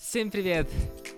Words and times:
Всем 0.00 0.30
привет! 0.30 0.66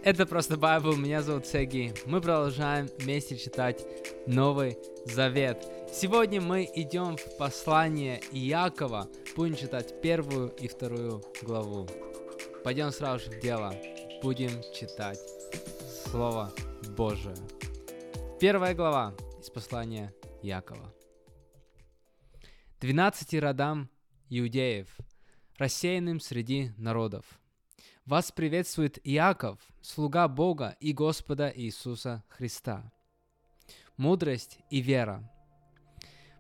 Это 0.02 0.26
просто 0.26 0.56
Байбл, 0.56 0.96
меня 0.96 1.22
зовут 1.22 1.46
Сеги. 1.46 1.94
Мы 2.04 2.20
продолжаем 2.20 2.88
вместе 2.98 3.38
читать 3.38 3.80
Новый 4.26 4.76
Завет. 5.06 5.64
Сегодня 5.92 6.40
мы 6.40 6.68
идем 6.74 7.16
в 7.16 7.38
послание 7.38 8.20
Иакова, 8.32 9.08
будем 9.36 9.54
читать 9.54 10.02
первую 10.02 10.48
и 10.48 10.66
вторую 10.66 11.22
главу. 11.42 11.88
Пойдем 12.64 12.90
сразу 12.90 13.24
же 13.24 13.38
в 13.38 13.40
дело, 13.40 13.72
будем 14.20 14.50
читать 14.74 15.20
Слово 16.04 16.52
Божие. 16.96 17.36
Первая 18.40 18.74
глава 18.74 19.14
из 19.40 19.48
послания 19.48 20.12
Иакова. 20.42 20.92
Двенадцати 22.80 23.36
родам 23.36 23.88
иудеев, 24.28 24.88
рассеянным 25.56 26.18
среди 26.18 26.72
народов– 26.76 27.24
вас 28.12 28.30
приветствует 28.30 28.98
Иаков, 29.04 29.58
слуга 29.80 30.28
Бога 30.28 30.76
и 30.80 30.92
Господа 30.92 31.50
Иисуса 31.56 32.22
Христа. 32.28 32.92
Мудрость 33.96 34.58
и 34.68 34.82
вера. 34.82 35.32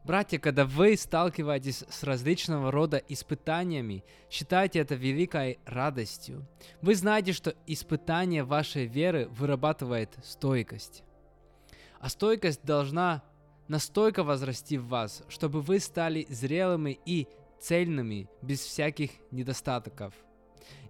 Братья, 0.04 0.38
когда 0.38 0.66
вы 0.66 0.94
сталкиваетесь 0.98 1.82
с 1.88 2.02
различного 2.02 2.70
рода 2.70 2.98
испытаниями, 2.98 4.04
считайте 4.28 4.80
это 4.80 4.96
великой 4.96 5.60
радостью. 5.64 6.46
Вы 6.82 6.94
знаете, 6.94 7.32
что 7.32 7.54
испытание 7.66 8.44
вашей 8.44 8.84
веры 8.84 9.28
вырабатывает 9.30 10.10
стойкость. 10.22 11.02
А 12.00 12.10
стойкость 12.10 12.66
должна 12.66 13.22
настолько 13.68 14.24
возрасти 14.24 14.76
в 14.76 14.88
вас, 14.88 15.22
чтобы 15.30 15.62
вы 15.62 15.80
стали 15.80 16.26
зрелыми 16.28 17.00
и 17.06 17.28
цельными, 17.62 18.28
без 18.42 18.60
всяких 18.60 19.12
недостатков– 19.30 20.12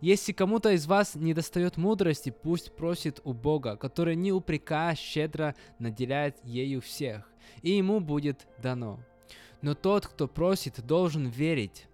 если 0.01 0.33
кому-то 0.33 0.71
из 0.71 0.87
вас 0.87 1.15
не 1.15 1.35
достает 1.35 1.77
мудрости, 1.77 2.31
пусть 2.31 2.75
просит 2.75 3.21
у 3.25 3.33
Бога, 3.33 3.77
который 3.77 4.17
не 4.17 4.33
упрекая 4.33 4.95
щедро 4.95 5.55
наделяет 5.79 6.37
ею 6.45 6.81
всех, 6.81 7.29
и 7.63 7.71
ему 7.71 8.01
будет 8.01 8.47
дано. 8.59 9.01
Но 9.61 9.75
тот, 9.75 10.07
кто 10.07 10.27
просит, 10.27 10.85
должен 10.85 11.29
верить, 11.29 11.87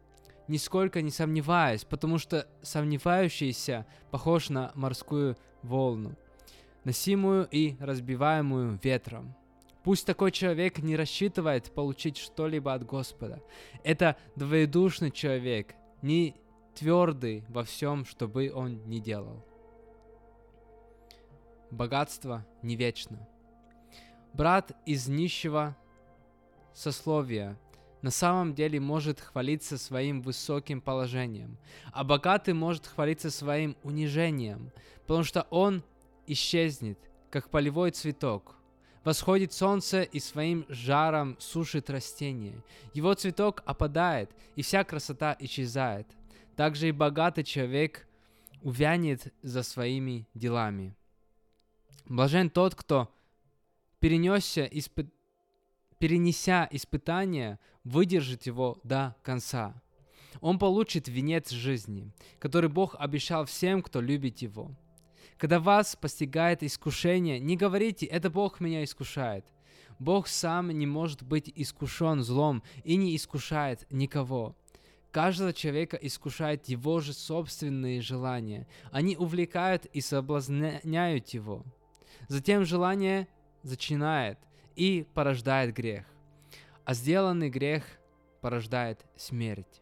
нисколько 0.49 1.03
не 1.03 1.11
сомневаясь, 1.11 1.85
потому 1.85 2.19
что 2.19 2.49
сомневающийся 2.63 3.87
похож 4.11 4.49
на 4.49 4.73
морскую 4.75 5.37
волну, 5.63 6.15
носимую 6.85 7.47
и 7.51 7.77
разбиваемую 7.79 8.79
ветром. 8.83 9.35
Пусть 9.85 10.07
такой 10.07 10.33
человек 10.33 10.79
не 10.79 10.97
рассчитывает 10.97 11.73
получить 11.73 12.17
что-либо 12.17 12.75
от 12.75 12.85
Господа. 12.85 13.43
Это 13.85 14.17
двоедушный 14.37 15.11
человек, 15.11 15.75
не 16.03 16.35
твердый 16.79 17.45
во 17.49 17.65
всем, 17.65 18.05
что 18.05 18.29
бы 18.29 18.53
он 18.55 18.89
ни 18.89 19.01
делал. 19.01 19.45
Богатство 21.71 22.47
не 22.63 22.77
вечно. 22.77 23.29
Брат 24.33 24.73
из 24.87 25.09
нищего 25.09 25.77
сословия 26.73 27.59
на 28.01 28.13
самом 28.13 28.55
деле 28.55 28.79
может 28.79 29.19
хвалиться 29.19 29.77
своим 29.77 30.23
высоким 30.23 30.81
положением, 30.81 31.59
а 31.93 32.05
богатый 32.05 32.55
может 32.55 32.87
хвалиться 32.87 33.31
своим 33.31 33.77
унижением, 33.83 34.71
потому 35.03 35.25
что 35.25 35.49
он 35.51 35.83
исчезнет, 36.29 36.99
как 37.31 37.51
полевой 37.51 37.91
цветок. 37.91 38.55
Восходит 39.05 39.53
солнце 39.53 40.03
и 40.03 40.21
своим 40.21 40.65
жаром 40.69 41.37
сушит 41.41 41.91
растение. 41.91 42.63
Его 42.95 43.15
цветок 43.15 43.63
опадает, 43.67 44.31
и 44.55 44.63
вся 44.63 44.85
красота 44.85 45.37
исчезает. 45.41 46.07
Также 46.59 46.89
и 46.89 46.91
богатый 46.93 47.45
человек 47.45 48.09
увянет 48.63 49.33
за 49.43 49.63
своими 49.63 50.27
делами. 50.35 50.97
Блажен 52.07 52.51
тот, 52.51 52.75
кто 52.75 53.15
перенесся 54.01 54.65
испы... 54.65 55.09
перенеся 56.01 56.67
испытание, 56.73 57.61
выдержит 57.85 58.47
его 58.47 58.81
до 58.83 59.15
конца. 59.23 59.81
Он 60.41 60.59
получит 60.59 61.07
венец 61.07 61.51
жизни, 61.51 62.11
который 62.41 62.69
Бог 62.69 62.97
обещал 62.99 63.45
всем, 63.45 63.81
кто 63.81 64.01
любит 64.01 64.39
Его. 64.39 64.73
Когда 65.37 65.61
вас 65.61 65.95
постигает 65.95 66.65
искушение, 66.65 67.39
не 67.39 67.57
говорите 67.57 68.05
«это 68.05 68.31
Бог 68.31 68.59
меня 68.59 68.83
искушает». 68.83 69.47
Бог 70.01 70.27
сам 70.27 70.71
не 70.71 70.89
может 70.89 71.23
быть 71.23 71.53
искушен 71.55 72.21
злом 72.25 72.65
и 72.83 72.97
не 72.97 73.15
искушает 73.15 73.87
никого. 73.91 74.57
Каждого 75.11 75.53
человека 75.53 75.97
искушает 75.97 76.67
его 76.67 77.01
же 77.01 77.13
собственные 77.13 78.03
желания. 78.03 78.67
Они 78.93 79.17
увлекают 79.17 79.87
и 79.87 80.01
соблазняют 80.01 81.29
его. 81.31 81.65
Затем 82.29 82.65
желание 82.65 83.27
зачинает 83.63 84.39
и 84.77 85.07
порождает 85.15 85.75
грех. 85.75 86.05
А 86.85 86.95
сделанный 86.95 87.49
грех 87.49 87.85
порождает 88.41 89.05
смерть. 89.17 89.81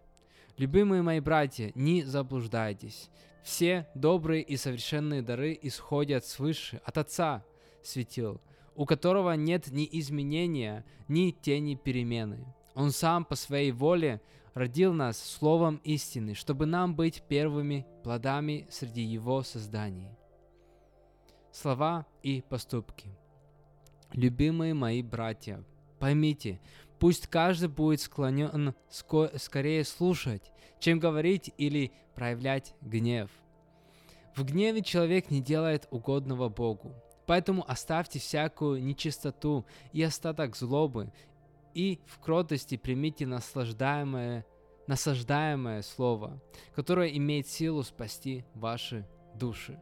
Любимые 0.56 1.02
мои 1.02 1.20
братья, 1.20 1.72
не 1.74 2.02
заблуждайтесь. 2.02 3.10
Все 3.42 3.86
добрые 3.94 4.42
и 4.42 4.56
совершенные 4.56 5.22
дары 5.22 5.58
исходят 5.60 6.24
свыше, 6.24 6.80
от 6.84 6.98
Отца 6.98 7.44
светил, 7.82 8.40
у 8.74 8.86
которого 8.86 9.32
нет 9.32 9.68
ни 9.70 9.88
изменения, 9.92 10.84
ни 11.08 11.30
тени 11.30 11.74
перемены. 11.74 12.44
Он 12.74 12.90
сам 12.90 13.24
по 13.24 13.36
своей 13.36 13.70
воле 13.70 14.20
родил 14.56 14.94
нас 14.94 15.18
словом 15.18 15.82
истины, 15.84 16.32
чтобы 16.32 16.64
нам 16.64 16.96
быть 16.96 17.22
первыми 17.28 17.86
плодами 18.02 18.66
среди 18.70 19.02
Его 19.02 19.42
созданий. 19.42 20.08
Слова 21.52 22.06
и 22.22 22.40
поступки. 22.40 23.10
Любимые 24.12 24.72
мои 24.72 25.02
братья, 25.02 25.62
поймите, 25.98 26.58
пусть 26.98 27.26
каждый 27.26 27.68
будет 27.68 28.00
склонен 28.00 28.74
ско- 28.90 29.38
скорее 29.38 29.84
слушать, 29.84 30.50
чем 30.78 31.00
говорить 31.00 31.52
или 31.58 31.92
проявлять 32.14 32.74
гнев. 32.80 33.30
В 34.34 34.42
гневе 34.42 34.80
человек 34.80 35.30
не 35.30 35.42
делает 35.42 35.86
угодного 35.90 36.48
Богу. 36.48 36.94
Поэтому 37.26 37.62
оставьте 37.68 38.20
всякую 38.20 38.82
нечистоту 38.82 39.66
и 39.92 40.02
остаток 40.02 40.56
злобы, 40.56 41.12
и 41.76 42.00
в 42.06 42.18
кротости 42.20 42.78
примите 42.78 43.26
наслаждаемое, 43.26 44.46
насаждаемое 44.86 45.82
слово, 45.82 46.42
которое 46.74 47.10
имеет 47.10 47.46
силу 47.46 47.82
спасти 47.82 48.46
ваши 48.54 49.06
души. 49.34 49.78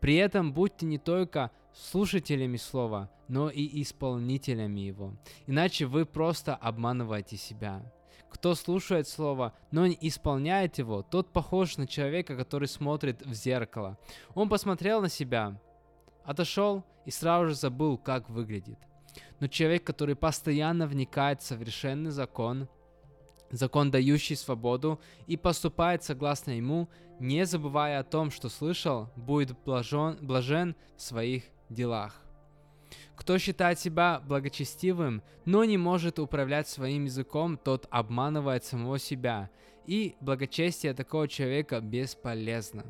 При 0.00 0.16
этом 0.16 0.54
будьте 0.54 0.86
не 0.86 0.96
только 0.96 1.50
слушателями 1.74 2.56
слова, 2.56 3.10
но 3.28 3.50
и 3.50 3.82
исполнителями 3.82 4.80
его, 4.80 5.14
иначе 5.46 5.84
вы 5.84 6.06
просто 6.06 6.54
обманываете 6.54 7.36
себя. 7.36 7.82
Кто 8.30 8.54
слушает 8.54 9.06
слово, 9.06 9.52
но 9.70 9.86
не 9.86 9.98
исполняет 10.00 10.78
его, 10.78 11.02
тот 11.02 11.30
похож 11.30 11.76
на 11.76 11.86
человека, 11.86 12.34
который 12.36 12.68
смотрит 12.68 13.20
в 13.20 13.34
зеркало. 13.34 13.98
Он 14.34 14.48
посмотрел 14.48 15.02
на 15.02 15.10
себя, 15.10 15.60
отошел 16.24 16.84
и 17.04 17.10
сразу 17.10 17.48
же 17.48 17.54
забыл, 17.54 17.98
как 17.98 18.30
выглядит. 18.30 18.78
Но 19.40 19.46
человек, 19.48 19.84
который 19.84 20.16
постоянно 20.16 20.86
вникает 20.86 21.42
в 21.42 21.46
совершенный 21.46 22.10
закон, 22.10 22.68
закон, 23.50 23.90
дающий 23.90 24.36
свободу, 24.36 25.00
и 25.26 25.36
поступает 25.36 26.02
согласно 26.02 26.52
ему, 26.52 26.88
не 27.20 27.46
забывая 27.46 28.00
о 28.00 28.04
том, 28.04 28.30
что 28.30 28.48
слышал, 28.48 29.10
будет 29.16 29.56
блажен, 29.64 30.18
блажен 30.20 30.74
в 30.96 31.02
своих 31.02 31.44
делах. 31.68 32.20
Кто 33.16 33.38
считает 33.38 33.78
себя 33.78 34.20
благочестивым, 34.26 35.22
но 35.44 35.64
не 35.64 35.76
может 35.76 36.18
управлять 36.18 36.68
своим 36.68 37.04
языком, 37.04 37.56
тот 37.56 37.86
обманывает 37.90 38.64
самого 38.64 38.98
себя, 38.98 39.50
и 39.86 40.16
благочестие 40.20 40.94
такого 40.94 41.28
человека 41.28 41.80
бесполезно. 41.80 42.84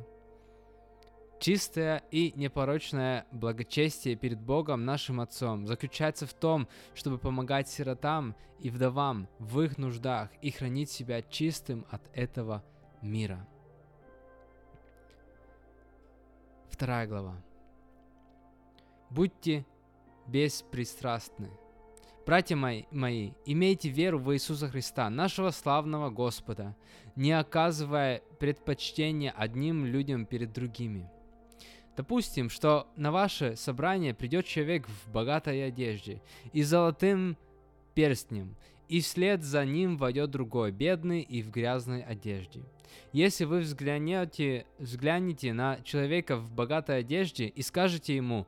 Чистое 1.43 2.05
и 2.13 2.33
непорочное 2.37 3.27
благочестие 3.33 4.15
перед 4.15 4.41
Богом 4.41 4.85
нашим 4.85 5.21
Отцом 5.21 5.67
заключается 5.67 6.25
в 6.25 6.33
том, 6.33 6.69
чтобы 6.95 7.19
помогать 7.19 7.69
сиротам 7.69 8.37
и 8.61 8.71
вдовам 8.71 9.27
в 9.41 9.61
их 9.61 9.77
нуждах 9.77 10.31
и 10.41 10.53
хранить 10.53 10.89
себя 10.89 11.21
чистым 11.21 11.85
от 11.91 12.01
этого 12.15 12.63
мира. 13.01 13.45
Вторая 16.71 17.09
глава. 17.09 17.35
Будьте 19.11 19.67
беспристрастны. 20.29 21.51
Братья 22.25 22.55
мои, 22.55 22.85
мои, 22.93 23.33
имейте 23.47 23.89
веру 23.89 24.21
в 24.21 24.33
Иисуса 24.33 24.69
Христа, 24.69 25.11
нашего 25.11 25.51
славного 25.51 26.09
Господа, 26.09 26.77
не 27.17 27.33
оказывая 27.33 28.23
предпочтения 28.39 29.33
одним 29.33 29.85
людям 29.85 30.25
перед 30.25 30.53
другими– 30.53 31.11
Допустим, 31.97 32.49
что 32.49 32.87
на 32.97 33.13
ваше 33.13 33.57
собрание 33.57 34.15
придет 34.15 34.47
человек 34.47 34.89
в 34.89 35.11
богатой 35.11 35.67
одежде 35.67 36.23
и 36.53 36.63
золотым 36.63 37.37
перстнем, 37.95 38.57
и 38.89 39.01
вслед 39.01 39.43
за 39.43 39.65
ним 39.65 39.97
войдет 39.97 40.31
другой, 40.31 40.71
бедный 40.71 41.21
и 41.21 41.43
в 41.43 41.51
грязной 41.51 42.03
одежде. 42.03 42.63
Если 43.13 43.45
вы 43.45 43.61
взглянете, 43.61 44.67
взглянете 44.79 45.53
на 45.53 45.81
человека 45.83 46.37
в 46.37 46.51
богатой 46.51 46.99
одежде 46.99 47.47
и 47.47 47.63
скажете 47.63 48.17
ему 48.17 48.47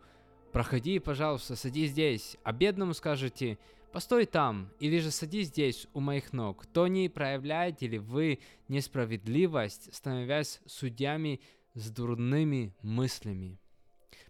«Проходи, 0.52 0.98
пожалуйста, 0.98 1.56
садись 1.56 1.90
здесь», 1.90 2.36
а 2.44 2.52
бедному 2.52 2.94
скажете 2.94 3.58
«Постой 3.92 4.26
там» 4.26 4.70
или 4.80 4.98
же 4.98 5.10
«Садись 5.10 5.48
здесь, 5.48 5.86
у 5.94 6.00
моих 6.00 6.32
ног», 6.32 6.66
то 6.66 6.86
не 6.86 7.08
проявляете 7.08 7.88
ли 7.88 7.98
вы 7.98 8.38
несправедливость, 8.68 9.94
становясь 9.94 10.60
судьями 10.66 11.40
с 11.74 11.90
дурными 11.90 12.74
мыслями? 12.82 13.58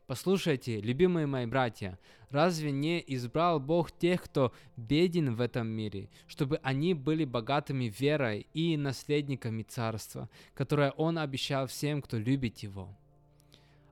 Послушайте, 0.07 0.81
любимые 0.81 1.27
мои 1.27 1.47
братья, 1.47 1.99
разве 2.29 2.71
не 2.73 3.03
избрал 3.07 3.59
Бог 3.59 3.91
тех, 3.91 4.23
кто 4.23 4.53
беден 4.77 5.35
в 5.35 5.41
этом 5.41 5.67
мире, 5.67 6.11
чтобы 6.27 6.61
они 6.63 6.93
были 6.93 7.25
богатыми 7.25 7.85
верой 7.85 8.47
и 8.53 8.77
наследниками 8.77 9.63
царства, 9.63 10.29
которое 10.55 10.91
Он 10.93 11.19
обещал 11.19 11.67
всем, 11.67 12.03
кто 12.03 12.19
любит 12.19 12.59
Его? 12.59 12.95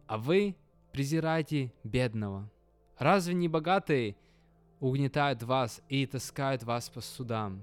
А 0.07 0.19
вы 0.19 0.55
презираете 0.93 1.73
бедного. 1.83 2.51
Разве 2.99 3.33
не 3.33 3.49
богатые 3.49 4.17
угнетают 4.81 5.43
вас 5.43 5.81
и 5.89 6.05
таскают 6.05 6.63
вас 6.63 6.91
по 6.91 7.01
судам? 7.01 7.63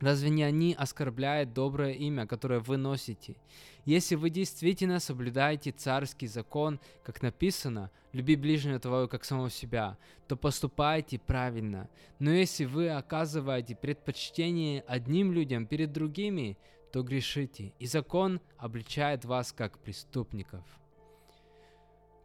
Разве 0.00 0.30
не 0.30 0.42
они 0.42 0.74
оскорбляют 0.74 1.52
доброе 1.52 1.92
имя, 1.92 2.26
которое 2.26 2.60
вы 2.60 2.76
носите? 2.76 3.36
Если 3.84 4.14
вы 4.14 4.30
действительно 4.30 5.00
соблюдаете 5.00 5.70
царский 5.70 6.26
закон, 6.26 6.80
как 7.02 7.22
написано, 7.22 7.90
«Люби 8.12 8.36
ближнего 8.36 8.78
твоего, 8.78 9.08
как 9.08 9.24
самого 9.24 9.50
себя», 9.50 9.98
то 10.26 10.36
поступайте 10.36 11.18
правильно. 11.18 11.88
Но 12.18 12.30
если 12.30 12.64
вы 12.64 12.90
оказываете 12.90 13.74
предпочтение 13.74 14.82
одним 14.86 15.32
людям 15.32 15.66
перед 15.66 15.92
другими, 15.92 16.56
то 16.92 17.02
грешите, 17.02 17.72
и 17.78 17.86
закон 17.86 18.40
обличает 18.56 19.24
вас 19.24 19.52
как 19.52 19.78
преступников. 19.78 20.64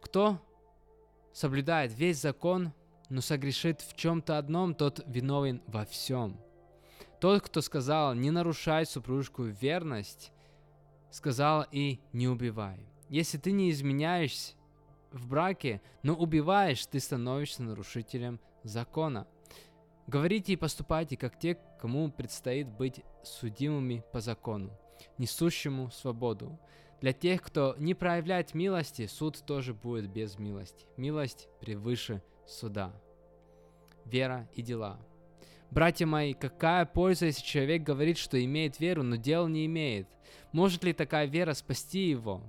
Кто 0.02 0.40
соблюдает 1.34 1.92
весь 1.98 2.22
закон, 2.22 2.72
но 3.10 3.22
согрешит 3.22 3.82
в 3.82 3.96
чем-то 3.96 4.38
одном, 4.38 4.76
тот 4.76 5.04
виновен 5.08 5.62
во 5.68 5.86
всем– 5.86 6.40
тот, 7.20 7.42
кто 7.42 7.62
сказал 7.62 8.14
«не 8.14 8.32
нарушай 8.32 8.86
супружескую 8.86 9.54
верность», 9.54 10.32
сказал 11.12 11.66
и 11.72 12.00
«не 12.14 12.28
убивай». 12.28 12.80
Если 13.10 13.38
ты 13.38 13.52
не 13.52 13.72
изменяешься 13.72 14.54
в 15.12 15.28
браке, 15.28 15.82
но 16.04 16.14
убиваешь, 16.14 16.86
ты 16.86 17.00
становишься 17.00 17.64
нарушителем 17.64 18.40
закона. 18.64 19.28
Говорите 20.08 20.54
и 20.54 20.58
поступайте, 20.58 21.18
как 21.18 21.38
те, 21.38 21.58
кому 21.82 22.12
предстоит 22.12 22.68
быть 22.68 23.02
судимыми 23.24 24.04
по 24.14 24.22
закону, 24.22 24.72
несущему 25.18 25.92
свободу. 25.92 26.60
Для 27.02 27.14
тех, 27.14 27.42
кто 27.42 27.76
не 27.78 27.94
проявляет 27.94 28.54
милости, 28.54 29.08
суд 29.08 29.44
тоже 29.46 29.74
будет 29.74 30.10
без 30.10 30.38
милости. 30.38 30.86
Милость 30.98 31.48
превыше 31.60 32.22
суда. 32.46 32.94
Вера 34.06 34.50
и 34.54 34.62
дела– 34.62 35.00
Братья 35.72 36.08
мои, 36.08 36.34
какая 36.34 36.86
польза, 36.86 37.28
если 37.28 37.44
человек 37.44 37.84
говорит, 37.84 38.18
что 38.18 38.44
имеет 38.44 38.80
веру, 38.80 39.04
но 39.04 39.18
дел 39.18 39.48
не 39.48 39.68
имеет? 39.68 40.08
Может 40.52 40.84
ли 40.84 40.94
такая 40.94 41.28
вера 41.28 41.54
спасти 41.54 42.10
его? 42.10 42.42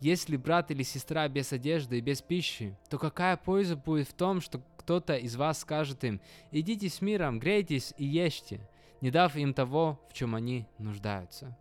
Если 0.00 0.36
брат 0.36 0.70
или 0.70 0.82
сестра 0.82 1.28
без 1.28 1.52
одежды 1.52 1.98
и 1.98 2.00
без 2.00 2.22
пищи, 2.22 2.76
то 2.88 2.98
какая 2.98 3.36
польза 3.36 3.76
будет 3.76 4.08
в 4.08 4.14
том, 4.14 4.40
что 4.40 4.62
кто-то 4.78 5.14
из 5.14 5.36
вас 5.36 5.60
скажет 5.60 6.02
им, 6.04 6.20
идите 6.50 6.88
с 6.88 7.00
миром, 7.02 7.38
грейтесь 7.38 7.94
и 7.98 8.04
ешьте, 8.04 8.60
не 9.00 9.10
дав 9.10 9.36
им 9.36 9.52
того, 9.54 10.00
в 10.10 10.14
чем 10.14 10.34
они 10.34 10.66
нуждаются. 10.78 11.56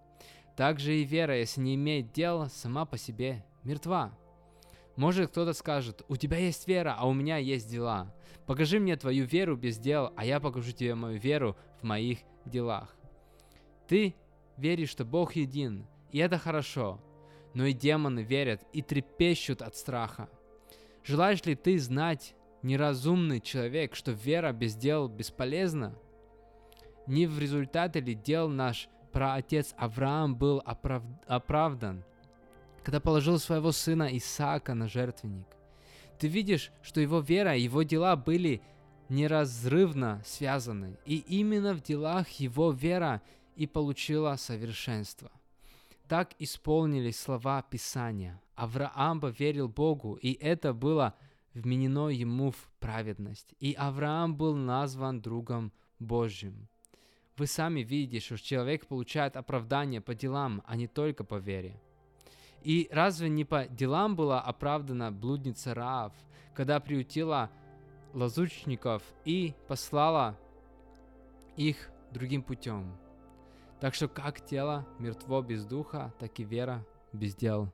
Также 0.56 0.96
и 0.96 1.04
вера, 1.04 1.38
если 1.38 1.62
не 1.62 1.76
имеет 1.76 2.14
дела, 2.14 2.48
сама 2.48 2.86
по 2.86 2.98
себе 2.98 3.44
мертва. 3.64 4.12
Может 4.96 5.32
кто-то 5.32 5.54
скажет, 5.54 6.04
у 6.08 6.16
тебя 6.16 6.38
есть 6.38 6.68
вера, 6.68 6.96
а 6.98 7.08
у 7.08 7.14
меня 7.14 7.38
есть 7.38 7.70
дела. 7.70 8.14
Покажи 8.46 8.80
мне 8.80 8.96
твою 8.98 9.26
веру 9.26 9.56
без 9.56 9.78
дел, 9.78 10.12
а 10.16 10.26
я 10.26 10.40
покажу 10.40 10.72
тебе 10.72 10.96
мою 10.96 11.20
веру 11.20 11.56
в 11.82 11.84
моих 11.84 12.20
делах. 12.46 12.96
Ты 13.88 14.16
веришь, 14.58 14.90
что 14.90 15.06
Бог 15.06 15.36
един, 15.36 15.88
и 16.12 16.20
это 16.20 16.38
хорошо, 16.38 17.00
но 17.54 17.66
и 17.66 17.74
демоны 17.74 18.22
верят 18.22 18.62
и 18.74 18.82
трепещут 18.82 19.62
от 19.62 19.76
страха. 19.76 20.30
Желаешь 21.04 21.44
ли 21.46 21.56
ты 21.56 21.80
знать, 21.80 22.36
неразумный 22.62 23.40
человек, 23.40 23.96
что 23.96 24.12
вера 24.12 24.52
без 24.52 24.76
дел 24.76 25.08
бесполезна? 25.08 25.98
Не 27.08 27.26
в 27.26 27.40
результате 27.40 28.00
ли 28.00 28.14
дел 28.14 28.50
наш 28.50 28.88
праотец 29.12 29.74
Авраам 29.78 30.36
был 30.36 30.62
оправ... 30.64 31.04
оправдан, 31.28 32.06
когда 32.84 33.00
положил 33.00 33.40
своего 33.40 33.72
сына 33.72 34.10
Исаака 34.18 34.74
на 34.74 34.88
жертвенник. 34.88 35.48
Ты 36.20 36.28
видишь, 36.28 36.72
что 36.82 37.02
его 37.02 37.20
вера 37.20 37.56
и 37.56 37.62
его 37.62 37.84
дела 37.84 38.16
были 38.16 38.62
неразрывно 39.10 40.22
связаны, 40.26 40.98
и 41.06 41.18
именно 41.18 41.74
в 41.74 41.82
делах 41.82 42.30
его 42.32 42.72
вера 42.72 43.22
и 43.56 43.68
получила 43.68 44.36
совершенство. 44.36 45.32
Так 46.08 46.34
исполнились 46.40 47.20
слова 47.20 47.62
Писания. 47.62 48.42
Авраам 48.56 49.20
поверил 49.20 49.68
Богу, 49.68 50.16
и 50.16 50.34
это 50.34 50.74
было 50.74 51.16
вменено 51.54 52.10
ему 52.10 52.52
в 52.52 52.70
праведность. 52.80 53.54
И 53.60 53.74
Авраам 53.74 54.36
был 54.36 54.56
назван 54.56 55.22
другом 55.22 55.72
Божьим. 56.00 56.68
Вы 57.38 57.48
сами 57.48 57.82
видите, 57.82 58.20
что 58.20 58.38
человек 58.38 58.88
получает 58.88 59.36
оправдание 59.36 60.02
по 60.02 60.14
делам, 60.14 60.62
а 60.66 60.76
не 60.76 60.88
только 60.88 61.24
по 61.24 61.36
вере. 61.36 61.82
И 62.64 62.88
разве 62.92 63.30
не 63.30 63.44
по 63.44 63.68
делам 63.68 64.16
была 64.16 64.42
оправдана 64.42 65.12
блудница 65.12 65.74
Раав, 65.74 66.14
когда 66.54 66.80
приютила 66.80 67.50
лазучников 68.14 69.04
и 69.26 69.56
послала 69.68 70.38
их 71.56 71.90
другим 72.12 72.44
путем? 72.44 72.96
Так 73.80 73.96
что 73.96 74.08
как 74.08 74.46
тело 74.46 74.88
мертво 75.00 75.42
без 75.42 75.66
духа, 75.66 76.14
так 76.20 76.40
и 76.40 76.44
вера 76.44 76.86
без 77.14 77.36
дел 77.36 77.74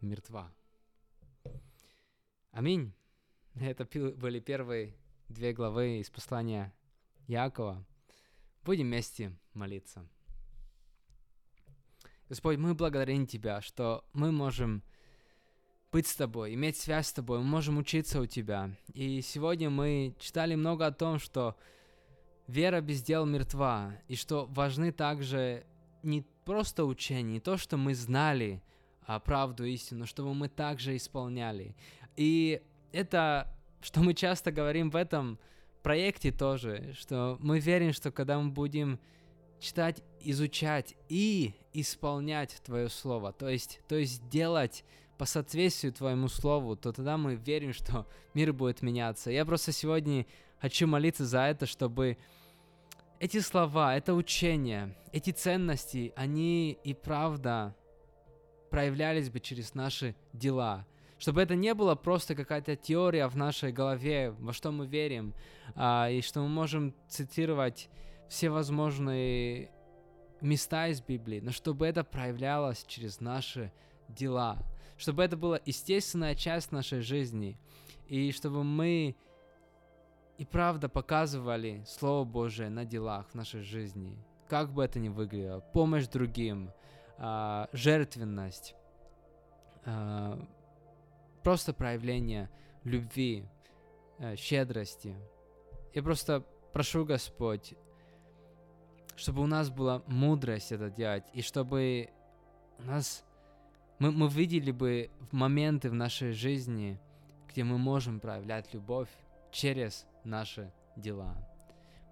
мертва. 0.00 0.52
Аминь. 2.50 2.92
Это 3.54 3.86
были 4.16 4.40
первые 4.40 4.96
две 5.28 5.52
главы 5.52 6.00
из 6.00 6.10
послания 6.10 6.72
Якова. 7.28 7.84
Будем 8.64 8.86
вместе 8.86 9.32
молиться. 9.52 10.08
Господь, 12.34 12.58
мы 12.58 12.74
благодарим 12.74 13.28
Тебя, 13.28 13.60
что 13.60 14.04
мы 14.12 14.32
можем 14.32 14.82
быть 15.92 16.08
с 16.08 16.16
Тобой, 16.16 16.54
иметь 16.54 16.76
связь 16.76 17.06
с 17.06 17.12
Тобой, 17.12 17.38
мы 17.38 17.44
можем 17.44 17.78
учиться 17.78 18.20
у 18.20 18.26
Тебя. 18.26 18.72
И 18.92 19.20
сегодня 19.20 19.70
мы 19.70 20.16
читали 20.18 20.56
много 20.56 20.84
о 20.84 20.90
том, 20.90 21.20
что 21.20 21.54
вера 22.48 22.80
без 22.80 23.04
дел 23.04 23.24
мертва, 23.24 23.94
и 24.08 24.16
что 24.16 24.46
важны 24.46 24.90
также 24.90 25.64
не 26.02 26.26
просто 26.44 26.86
учения, 26.86 27.34
не 27.34 27.40
то, 27.40 27.56
что 27.56 27.76
мы 27.76 27.94
знали 27.94 28.60
а, 29.06 29.20
правду, 29.20 29.64
истину, 29.64 30.04
чтобы 30.04 30.34
мы 30.34 30.48
также 30.48 30.96
исполняли. 30.96 31.76
И 32.16 32.60
это, 32.90 33.56
что 33.80 34.00
мы 34.00 34.12
часто 34.12 34.50
говорим 34.50 34.90
в 34.90 34.96
этом 34.96 35.38
проекте 35.84 36.32
тоже, 36.32 36.94
что 36.98 37.38
мы 37.38 37.60
верим, 37.60 37.92
что 37.92 38.10
когда 38.10 38.40
мы 38.40 38.50
будем 38.50 38.98
читать, 39.60 40.02
изучать 40.20 40.94
и 41.08 41.54
исполнять 41.72 42.60
Твое 42.64 42.88
Слово, 42.88 43.32
то 43.32 43.48
есть, 43.48 43.80
то 43.88 43.96
есть 43.96 44.28
делать 44.28 44.84
по 45.18 45.24
соответствию 45.24 45.92
Твоему 45.92 46.28
Слову, 46.28 46.76
то 46.76 46.92
тогда 46.92 47.16
мы 47.16 47.34
верим, 47.34 47.72
что 47.72 48.06
мир 48.34 48.52
будет 48.52 48.82
меняться. 48.82 49.30
Я 49.30 49.44
просто 49.44 49.72
сегодня 49.72 50.26
хочу 50.60 50.86
молиться 50.86 51.24
за 51.24 51.42
это, 51.42 51.66
чтобы 51.66 52.16
эти 53.20 53.40
слова, 53.40 53.96
это 53.96 54.14
учение, 54.14 54.96
эти 55.12 55.30
ценности, 55.30 56.12
они 56.16 56.72
и 56.84 56.94
правда 56.94 57.74
проявлялись 58.70 59.30
бы 59.30 59.40
через 59.40 59.74
наши 59.74 60.14
дела. 60.32 60.84
Чтобы 61.18 61.40
это 61.40 61.54
не 61.54 61.74
было 61.74 61.94
просто 61.94 62.34
какая-то 62.34 62.76
теория 62.76 63.28
в 63.28 63.36
нашей 63.36 63.72
голове, 63.72 64.32
во 64.32 64.52
что 64.52 64.72
мы 64.72 64.86
верим, 64.86 65.32
а, 65.74 66.10
и 66.10 66.20
что 66.20 66.40
мы 66.40 66.48
можем 66.48 66.92
цитировать 67.08 67.88
все 68.28 68.50
возможные 68.50 69.70
места 70.40 70.88
из 70.88 71.00
Библии, 71.00 71.40
но 71.40 71.50
чтобы 71.50 71.86
это 71.86 72.04
проявлялось 72.04 72.84
через 72.86 73.20
наши 73.20 73.72
дела, 74.08 74.58
чтобы 74.96 75.22
это 75.22 75.36
была 75.36 75.60
естественная 75.64 76.34
часть 76.34 76.72
нашей 76.72 77.00
жизни, 77.00 77.58
и 78.06 78.32
чтобы 78.32 78.64
мы 78.64 79.16
и 80.36 80.44
правда 80.44 80.88
показывали 80.88 81.84
Слово 81.86 82.24
Божие 82.24 82.68
на 82.68 82.84
делах 82.84 83.28
в 83.30 83.34
нашей 83.34 83.62
жизни, 83.62 84.18
как 84.48 84.72
бы 84.72 84.84
это 84.84 84.98
ни 84.98 85.08
выглядело, 85.08 85.60
помощь 85.60 86.06
другим, 86.06 86.70
а, 87.18 87.68
жертвенность, 87.72 88.74
а, 89.84 90.38
просто 91.42 91.72
проявление 91.72 92.50
любви, 92.82 93.44
а, 94.18 94.36
щедрости. 94.36 95.16
Я 95.94 96.02
просто 96.02 96.44
прошу, 96.72 97.04
Господь, 97.04 97.74
чтобы 99.16 99.42
у 99.42 99.46
нас 99.46 99.70
была 99.70 100.02
мудрость 100.06 100.72
это 100.72 100.90
делать, 100.90 101.24
и 101.32 101.42
чтобы 101.42 102.10
у 102.78 102.82
нас 102.82 103.24
мы, 103.98 104.10
мы 104.10 104.28
видели 104.28 104.70
бы 104.70 105.10
моменты 105.30 105.88
в 105.88 105.94
нашей 105.94 106.32
жизни, 106.32 106.98
где 107.48 107.64
мы 107.64 107.78
можем 107.78 108.20
проявлять 108.20 108.72
любовь 108.74 109.08
через 109.52 110.06
наши 110.24 110.72
дела. 110.96 111.36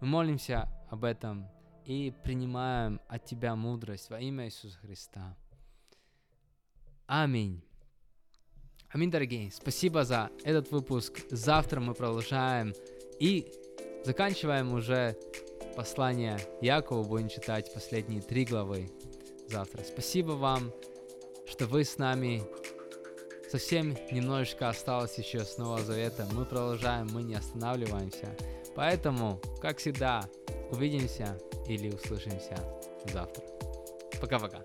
Мы 0.01 0.07
молимся 0.07 0.69
об 0.91 1.05
этом 1.05 1.49
и 1.85 2.13
принимаем 2.23 3.01
от 3.09 3.25
Тебя 3.25 3.57
мудрость 3.57 4.11
во 4.11 4.21
имя 4.21 4.47
Иисуса 4.47 4.79
Христа. 4.79 5.37
Аминь. 7.07 7.63
Аминь, 8.91 9.11
дорогие. 9.11 9.51
Спасибо 9.51 10.05
за 10.05 10.31
этот 10.45 10.71
выпуск. 10.71 11.21
Завтра 11.31 11.81
мы 11.81 11.95
продолжаем 11.95 12.75
и 13.19 13.53
заканчиваем 14.05 14.73
уже 14.73 15.17
послание 15.75 16.39
Якова. 16.61 17.03
Будем 17.03 17.29
читать 17.29 17.73
последние 17.73 18.21
три 18.21 18.45
главы 18.45 18.91
завтра. 19.49 19.83
Спасибо 19.85 20.33
вам, 20.33 20.73
что 21.47 21.67
вы 21.67 21.85
с 21.85 21.99
нами. 21.99 22.43
Совсем 23.51 23.97
немножечко 24.11 24.69
осталось 24.69 25.19
еще 25.19 25.45
с 25.45 25.59
Нового 25.59 25.83
Завета. 25.83 26.27
Мы 26.33 26.45
продолжаем, 26.45 27.09
мы 27.13 27.23
не 27.23 27.35
останавливаемся. 27.35 28.35
Поэтому, 28.75 29.41
как 29.61 29.79
всегда, 29.79 30.23
увидимся 30.71 31.39
или 31.67 31.91
услышимся 31.91 32.57
завтра. 33.13 33.45
Пока-пока. 34.21 34.63